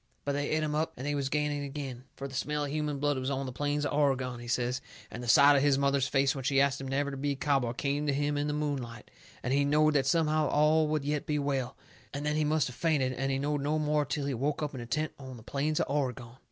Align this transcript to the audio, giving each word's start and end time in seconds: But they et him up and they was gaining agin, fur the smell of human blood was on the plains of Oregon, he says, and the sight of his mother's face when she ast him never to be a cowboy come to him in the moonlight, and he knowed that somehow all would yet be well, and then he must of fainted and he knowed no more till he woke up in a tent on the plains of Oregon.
But 0.25 0.31
they 0.31 0.49
et 0.49 0.63
him 0.63 0.73
up 0.73 0.93
and 0.97 1.05
they 1.05 1.13
was 1.13 1.29
gaining 1.29 1.63
agin, 1.63 2.05
fur 2.15 2.27
the 2.27 2.33
smell 2.33 2.65
of 2.65 2.71
human 2.71 2.97
blood 2.97 3.19
was 3.19 3.29
on 3.29 3.45
the 3.45 3.51
plains 3.51 3.85
of 3.85 3.93
Oregon, 3.93 4.39
he 4.39 4.47
says, 4.47 4.81
and 5.11 5.21
the 5.21 5.27
sight 5.27 5.55
of 5.55 5.61
his 5.61 5.77
mother's 5.77 6.07
face 6.07 6.33
when 6.33 6.43
she 6.43 6.59
ast 6.59 6.81
him 6.81 6.87
never 6.87 7.11
to 7.11 7.17
be 7.17 7.33
a 7.33 7.35
cowboy 7.35 7.73
come 7.73 8.07
to 8.07 8.11
him 8.11 8.35
in 8.35 8.47
the 8.47 8.51
moonlight, 8.53 9.11
and 9.43 9.53
he 9.53 9.63
knowed 9.63 9.93
that 9.93 10.07
somehow 10.07 10.47
all 10.47 10.87
would 10.87 11.05
yet 11.05 11.27
be 11.27 11.37
well, 11.37 11.77
and 12.15 12.25
then 12.25 12.35
he 12.35 12.43
must 12.43 12.67
of 12.67 12.73
fainted 12.73 13.13
and 13.13 13.31
he 13.31 13.37
knowed 13.37 13.61
no 13.61 13.77
more 13.77 14.03
till 14.03 14.25
he 14.25 14.33
woke 14.33 14.63
up 14.63 14.73
in 14.73 14.81
a 14.81 14.87
tent 14.87 15.11
on 15.19 15.37
the 15.37 15.43
plains 15.43 15.79
of 15.79 15.85
Oregon. 15.87 16.29